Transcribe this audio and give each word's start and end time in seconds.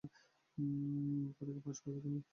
পরীক্ষায় 1.37 1.63
পাস 1.65 1.77
করবে 1.83 1.99
তুমি! 2.05 2.19